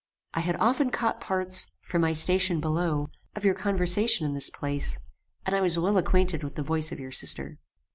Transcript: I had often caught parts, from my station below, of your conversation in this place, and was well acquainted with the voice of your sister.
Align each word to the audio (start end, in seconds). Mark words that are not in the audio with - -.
I 0.33 0.39
had 0.39 0.55
often 0.55 0.89
caught 0.89 1.21
parts, 1.21 1.69
from 1.83 2.01
my 2.01 2.13
station 2.13 2.59
below, 2.59 3.05
of 3.35 3.45
your 3.45 3.53
conversation 3.53 4.25
in 4.25 4.33
this 4.33 4.49
place, 4.49 4.97
and 5.45 5.55
was 5.61 5.77
well 5.77 5.95
acquainted 5.99 6.41
with 6.43 6.55
the 6.55 6.63
voice 6.63 6.91
of 6.91 6.99
your 6.99 7.11
sister. 7.11 7.59